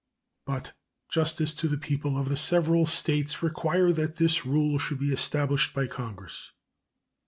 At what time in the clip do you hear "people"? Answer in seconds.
1.77-2.17